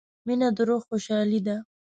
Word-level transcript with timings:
•مینه 0.25 0.47
د 0.55 0.59
روح 0.67 0.81
خوشحالي 0.89 1.39
ده. 1.47 1.55